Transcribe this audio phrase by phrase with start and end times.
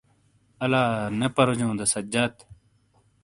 [0.63, 2.33] الانے پروجوں دا سجاد؟